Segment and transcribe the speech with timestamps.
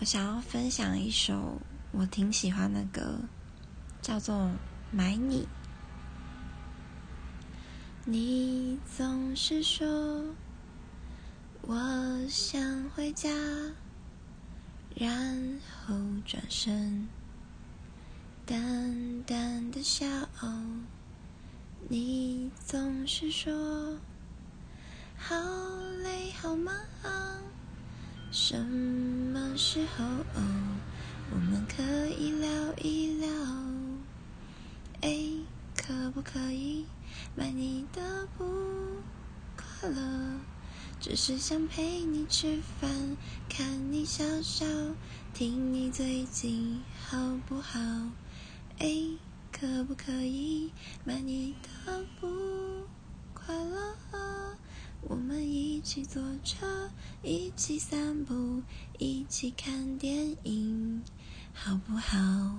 [0.00, 3.18] 我想要分享一首我挺喜欢的歌，
[4.00, 4.36] 叫做
[4.92, 5.42] 《买你》。
[8.04, 10.24] 你总是说
[11.62, 13.28] 我想回家，
[14.94, 17.08] 然后转身，
[18.46, 20.06] 淡淡的笑。
[21.88, 23.98] 你总是说
[25.16, 25.34] 好
[26.04, 26.72] 累好忙，
[28.30, 29.27] 什么
[29.58, 30.42] 时候哦
[31.32, 33.28] 我们可以聊一聊？
[35.00, 35.10] 哎，
[35.76, 36.86] 可不可以
[37.34, 38.44] 买你的不
[39.56, 40.38] 快乐？
[41.00, 43.16] 只是想陪你吃饭，
[43.48, 44.64] 看你笑笑，
[45.34, 47.18] 听你最近好
[47.48, 47.80] 不好？
[48.78, 48.86] 哎。
[49.50, 50.70] 可不可以
[51.04, 52.28] 买你的不
[53.34, 53.96] 快乐？
[55.00, 56.90] 我们一一起坐车，
[57.22, 58.62] 一起散步，
[58.98, 61.02] 一起看电影，
[61.54, 62.58] 好不好？